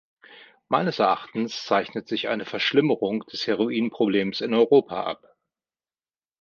Meines 0.67 0.97
Erachtens 0.97 1.63
zeichnet 1.63 2.07
sich 2.07 2.27
eine 2.27 2.45
Verschlimmerung 2.45 3.23
des 3.27 3.45
Heroinproblems 3.45 4.41
in 4.41 4.55
Europa 4.55 5.03
ab. 5.03 5.35